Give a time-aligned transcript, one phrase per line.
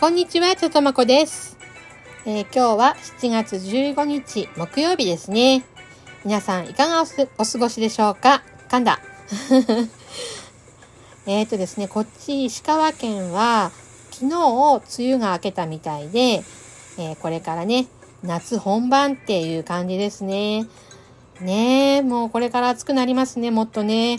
[0.00, 1.58] こんにちは、ちょとまこです、
[2.24, 5.62] えー今日は7月15日木曜日ですね。
[6.24, 7.02] 皆さんいかが
[7.36, 8.42] お過ごしでしょうか？
[8.70, 8.98] 噛んだ。
[11.28, 13.72] えっとですね、こっち石川県は
[14.10, 14.36] 昨日
[14.98, 16.42] 梅雨が明けたみたいで、
[16.96, 17.86] えーこれからね、
[18.22, 20.66] 夏本番っていう感じですね。
[21.42, 24.14] ねえ、もうこれから暑くなりますね、もっとね。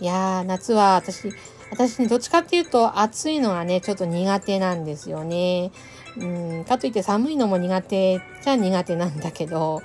[0.00, 1.32] いやー、夏は私、
[1.70, 5.70] 私ね、どっちかっていうと暑いのがね、ちょっと苦手なんですよね。
[6.16, 6.24] う
[6.60, 9.82] ん、かといって寒いのも苦手じゃ苦手なんだけど、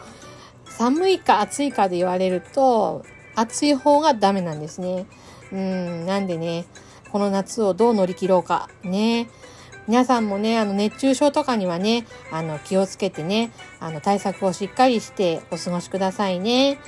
[0.65, 5.05] 寒いか暑いかで言われると、暑い方がダメなんですね。
[5.51, 6.65] うん、なんでね、
[7.11, 8.69] この夏をどう乗り切ろうか。
[8.83, 9.29] ね。
[9.87, 16.79] 皆さんもね、あの、熱中症とかにはね、あの、気をつけてね、あの、対策をしっかりしてお過ごしくださいね。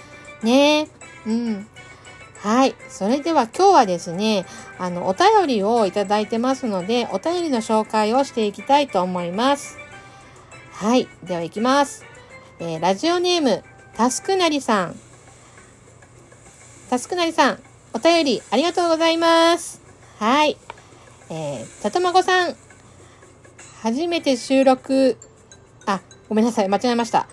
[0.41, 0.87] ね。
[1.27, 1.67] うん。
[2.39, 2.75] はい。
[2.89, 4.45] それでは今日はですね、
[4.77, 9.77] あの、お便りをいただいてますので、お便りの紹介をしていきたいと思います。
[10.71, 11.07] はい。
[11.23, 12.05] では行きます。
[12.59, 13.63] えーラジオネーム、
[13.95, 14.95] たすくなりさん。
[16.89, 17.59] たすくなりさん、
[17.93, 19.81] お便りありがとうございます。
[20.19, 20.57] はい。
[21.29, 22.55] えー、たとまごさん、
[23.81, 25.17] 初めて収録、
[25.85, 27.27] あ、ごめんなさい、間違えました。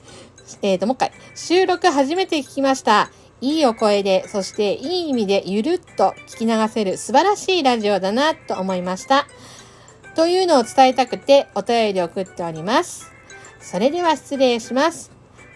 [0.62, 1.12] えっと、もう一回。
[1.34, 3.10] 収録初めて聞きました。
[3.40, 9.26] いいお声で、そしていい意味でゆるっと聞き流せる素晴らしいラジオだなと思いました。
[10.14, 13.12] というのを伝えたくてお便りを送っております。
[13.60, 15.10] それでは失礼します。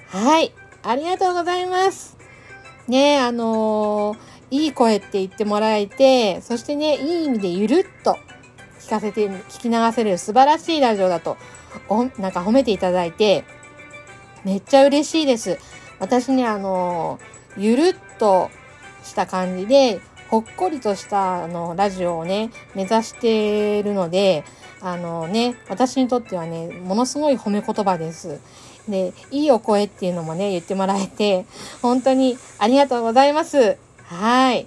[0.08, 0.53] はい。
[0.83, 2.19] ありがとうございます。
[2.89, 8.17] ねあのーいい声って言ってもらえて、そしてね、いい意味でゆるっと
[8.81, 11.36] 聞かせて、聞き流せる素晴らしいラジオだと、
[11.89, 13.45] おなんか褒めていただいて、
[14.45, 15.58] めっちゃ嬉しいです。
[16.01, 18.51] 私ね、あのーゆるっと
[19.03, 24.45] した感じで、ほっこりとした、あの、ラジオをね、目指しているので、
[24.81, 28.41] あのね、私にとってはね、ものすごい褒め言葉です。
[28.89, 31.47] で、いいお声っていうのもね、言ってもらえて、
[31.83, 33.77] 本当にありがとうございます。
[34.05, 34.67] はい。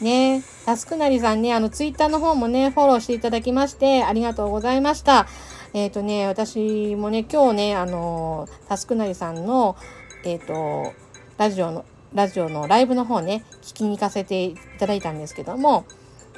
[0.00, 5.26] ね、タスクなりさんね、あの、ツイッターの方もね、フォローしていただきまして、ありがとうございました。
[5.72, 9.76] えっ、とね、私もね、今日ね、あの、タスクなりさんの、
[10.24, 10.92] えっ、と、
[11.38, 15.84] ラジオの、ラジオのライブの方ね、聞きに行かせていただいたんですけども、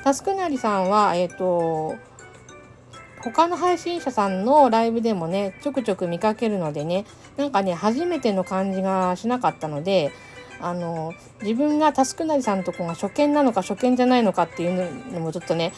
[0.02, 1.96] タスクなりさんは、えっ、と、
[3.22, 7.04] 他の配信者さんのライブでもね、ちょくちょく見かけるのでね、
[7.36, 10.12] なんかね、初めての感じがしなかったので、
[10.60, 15.72] あの、自分がタスクなりさんのとこが初見なのか初見じゃないのかっていうのもちょっとね、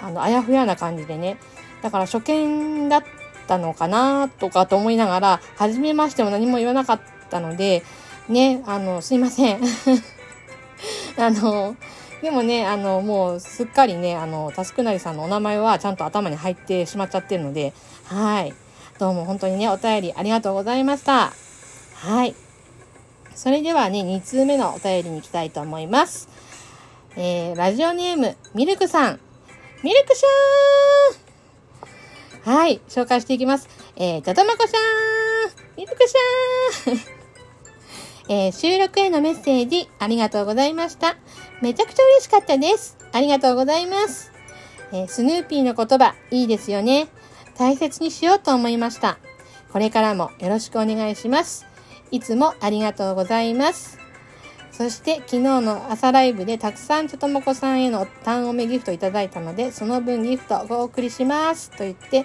[0.00, 1.38] あの、あやふやな感じでね、
[1.82, 3.04] だから初見だっ
[3.46, 7.00] たのかなとかと思いながら、初めましても何も言わなかっ
[7.30, 7.84] たので、
[8.28, 9.60] ね、あの、すいません。
[11.18, 11.76] あの、
[12.22, 17.74] でもね、あの、もうすっかりね、あの、タスクなりさんのお名前はちゃんと頭に入ってしまっちゃってるので、
[18.04, 18.54] はい。
[18.98, 21.32] どうも本当にね、お便りありがとうございました。
[21.94, 22.34] はい。
[23.34, 26.28] それではね、2通目のお便りに行きたいと思います。
[27.16, 29.20] えー、ラジオネーム、ミルクさん。
[29.82, 33.68] ミルクシャーンはい、紹介していきます。
[33.96, 37.23] えー、たたまこしゃーんミルクシャーン
[38.28, 41.16] えー収録へのメッセージありがとうございました。
[41.60, 42.96] めちゃくちゃ嬉しかったです。
[43.12, 44.32] ありがとうございます。
[44.92, 47.08] えースヌーピーの言葉、いいですよね。
[47.56, 49.18] 大切にしようと思いました。
[49.72, 51.66] これからもよろしくお願いします。
[52.10, 53.98] いつもありがとうございます。
[54.72, 61.70] そして昨日の朝ライブでたくさんちょともこさんへの単おめギフトいただいたので、その分ギフトをお送りします。
[61.70, 62.24] と言って、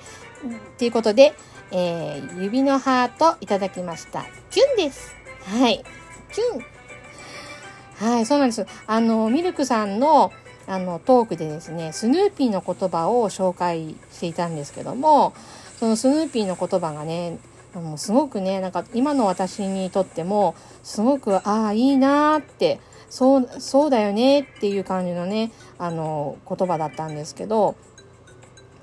[0.78, 1.34] ということで、
[1.72, 4.26] えー指のハートいただきました。
[4.50, 5.19] キュンです。
[5.50, 5.84] はい。
[6.32, 8.12] キュン。
[8.12, 8.68] はい、そうなんです。
[8.86, 10.32] あの、ミルクさんの、
[10.68, 15.34] あの、トークでですね、スヌーピーの言葉を紹介していたんですけども、
[15.80, 17.40] そのスヌーピーの言葉がね、
[17.76, 22.80] あのすごくね、なんか今の私にとっても、すごく、ああ、いいなーって、
[23.10, 27.76] そう、そうだよねっていう感じのね、あの、言葉だったんですけど、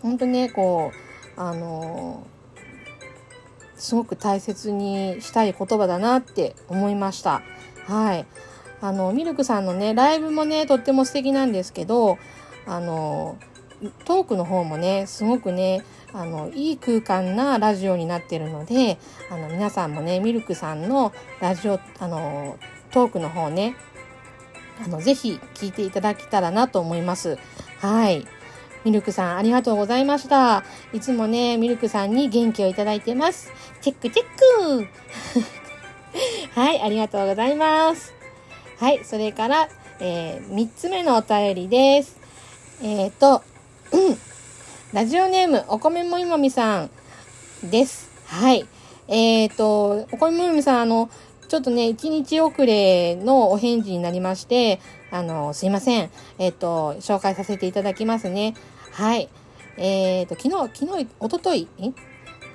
[0.02, 0.90] 本当ね、こ
[1.36, 2.26] う、あの、
[3.76, 7.43] すごく大切にしたい言葉だなって思いました。
[7.87, 8.26] はい。
[8.81, 12.19] あの、ミルクさんのね、ライブもね、とっても素敵なんですけど、
[12.67, 13.38] あの、
[14.05, 18.99] トークの方もね、すごくね、あの、いい空間なラジオになってるので、
[19.31, 22.58] あの、皆さんもね、ミルクさんのラジオ、あの、
[22.90, 23.76] トークの方ね、
[24.84, 27.38] あの、ぜひ聞いていただけたらなと思います。
[27.79, 28.26] はい。
[28.86, 30.62] ミルクさん、ありがとうございました。
[30.92, 33.50] いつもね、ミルクさんに元気をいただいてます。
[33.80, 34.26] チェックチェッ
[34.78, 34.86] ク
[36.54, 38.14] はい、ありがとうございます。
[38.78, 39.68] はい、それから、
[39.98, 42.16] えー、3つ目のお便りです。
[42.80, 43.42] えっ、と、
[44.92, 46.90] ラジオネーム、お米もいもみさん
[47.64, 48.08] です。
[48.26, 48.68] はい。
[49.08, 51.10] えっ、ー、と、お米もいもみさん、あの、
[51.48, 54.80] ちょっとね、1日遅れのお返事になりまして、
[55.10, 56.10] あの、すいません。
[56.38, 58.54] えっ、ー、と、紹介させていただきますね。
[58.96, 59.28] はい。
[59.76, 61.69] えっ、ー、と、昨日、昨日、おととい、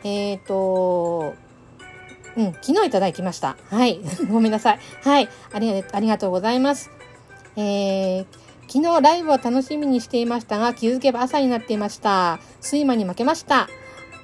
[0.04, 1.36] えっ、と、
[2.36, 3.58] うん、昨日いただきました。
[3.70, 4.00] はい。
[4.28, 4.80] ごめんなさい。
[5.04, 5.30] はい。
[5.54, 6.90] ありありがとうございます。
[7.58, 8.26] えー、
[8.68, 12.40] 昨日ライブを楽しみにしていましたが、気づけば朝になっていました。
[12.64, 13.70] 睡魔に負けました。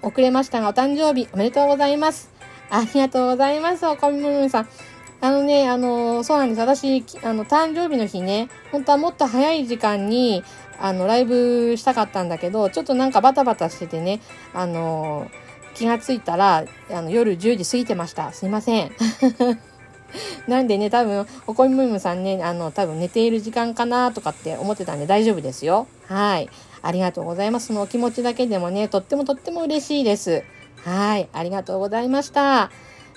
[0.02, 2.32] 遅れましたが、お誕生日おめでとうございます。
[2.72, 4.68] ありがとうございます、おかみむむさん。
[5.20, 6.62] あのね、あの、そうなんです。
[6.62, 10.44] 私、あの、誕生日の日ね、本当はもっと早い時間に、
[10.80, 14.22] あの、ライブしたかったんだけど、ちょっとなんかバタバタしててね、
[14.54, 15.30] あの、
[15.74, 18.32] 気がついたら、あの、夜10時過ぎてました。
[18.32, 18.92] すいません。
[20.48, 25.88] なんでね、多分、おこみむむさんね、あの、多分寝ている時間かなとかって思ってたんで大丈夫ですよ。
[26.06, 26.50] はい。
[26.82, 27.68] ありがとうございます。
[27.68, 30.44] そのお気持ちだけでもね、とってもとっても嬉しいです。
[30.84, 31.28] はい。
[31.34, 32.72] ありがとうございました。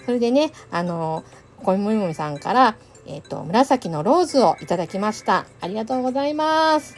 [0.04, 1.24] それでね、あの、
[1.60, 2.76] おこみむむさんから、
[3.06, 5.44] えっ、ー、と、紫のローズをいただきました。
[5.60, 6.96] ありがとうございます。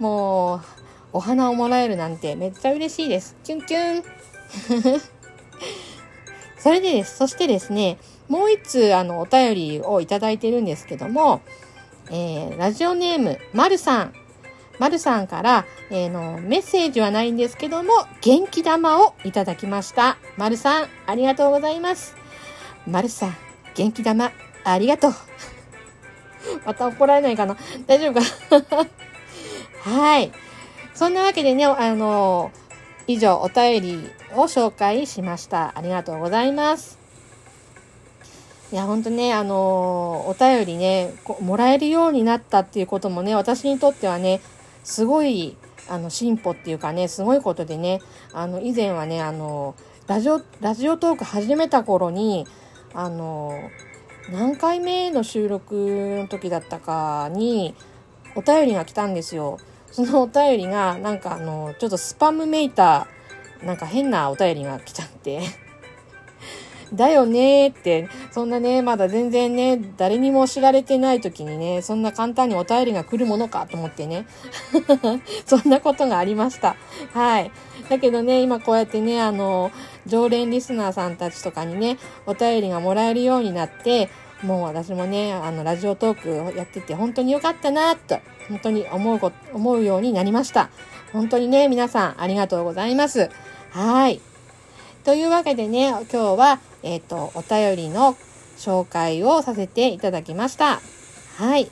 [0.00, 0.60] もう、
[1.12, 3.36] お花をもらえるなんてめっちゃ嬉しいです。
[3.44, 4.02] キュンキュン。
[6.58, 7.18] それでです。
[7.18, 11.40] そしてですね、もう一通あのお便りをいただいてるんですけども、
[12.10, 14.12] えー、ラジオネーム、まるさん。
[14.80, 17.92] まるさんから、えー、のメッセージはないんですけども、
[18.22, 20.18] 元気玉をいただきました。
[20.36, 22.16] まるさん、ありがとうございます。
[22.86, 23.47] まるさん、
[23.78, 24.32] 元気玉、
[24.64, 25.12] ありがとう。
[26.66, 28.26] また怒られないかな大丈夫か
[29.88, 30.32] はい。
[30.94, 32.50] そんなわけでね、あの
[33.06, 35.72] 以上、お便りを紹介しました。
[35.76, 36.98] ありがとうございます。
[38.72, 44.40] いや、ほんとね、あの、お便りね、もらえるようになったっていうこともね、私にとってはね、
[44.82, 45.56] すごい、
[45.88, 48.00] あの、進歩っていうかね、すごいことでね、
[48.32, 49.76] あの、以前はね、あの、
[50.08, 52.44] ラジオ、ラジオトーク始めた頃に、
[52.94, 53.70] あの、
[54.30, 57.74] 何回目の収録の時だったかに、
[58.34, 59.58] お便りが来たんですよ。
[59.90, 65.40] そのお便りが、なんかあの、ちょっとスパムメーター、なんか変なお便りが来ちゃって
[66.92, 68.08] だよねーって、
[68.38, 74.26] そんなね、まだ全然ね、誰にも知られてない時にね、そんな簡単にお便りが来るものかと思ってね。
[75.44, 76.76] そんなことがありました。
[77.14, 77.50] はい。
[77.88, 79.72] だけどね、今こうやってね、あの、
[80.06, 84.08] 常連リスナーさんたちとかにね、お便りがもらえるようになって、
[84.44, 90.70] もう私もね、あの、ラジオトークをやってて本当に良かったなと、本当に思うこ、思うようになりました。
[91.12, 93.30] 本当にね、皆さんありがとうございます。
[93.72, 94.20] はい。
[95.02, 98.16] というわけでね、今日は、えっ、ー、と、お便りの
[98.58, 100.80] 紹介をさせていただきました。
[101.36, 101.70] はい。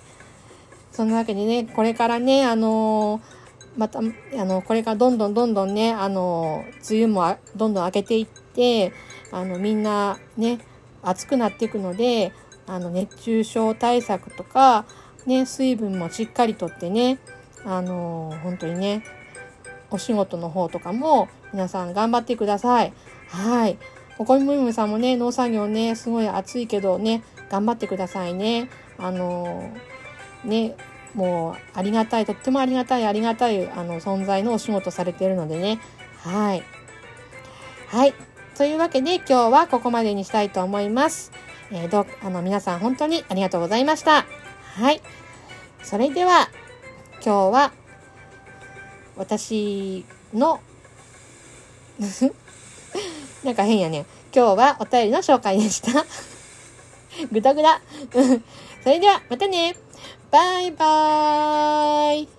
[0.93, 3.23] そんなわけでね、これからね、あのー、
[3.77, 8.93] また、あの、これからどんどんどんどんね、あの、梅雨もどんどん明けていって、
[9.31, 10.61] あの、みんなね、
[11.03, 12.33] 暑くなっていくので、
[12.67, 14.85] あの熱中症対策とか、
[15.25, 17.19] ね、水分もしっかりとってね、
[17.65, 19.05] あのー、本当にね、
[19.91, 22.93] お仕事の方とかも皆さん頑張ってください。
[23.29, 23.79] はい。
[24.19, 28.71] おこみむむさんもね、農作業ね、すごい暑いけどね、頑張ってくださいね。
[28.99, 30.77] あのー、ね、
[31.15, 35.81] もうありがたい、とってもありがたい、ありがたい、あの、存在のお仕事されているのでね。
[36.19, 36.63] はい。
[37.89, 38.15] はい。
[38.57, 41.31] というわけで今日はここまでにしたいと思います。
[41.71, 44.25] えー、どあの、皆さん本当にありがとうございました。
[44.77, 45.03] はい。
[45.83, 46.49] それでは、
[47.25, 47.73] 今日は、
[49.17, 50.61] 私の
[53.45, 54.07] なんか変やね。
[54.35, 56.05] 今日はお便りの紹介でした。
[57.33, 57.81] ぐだぐだ。
[58.83, 59.77] それでは、またね。
[60.31, 62.36] バイバーイ。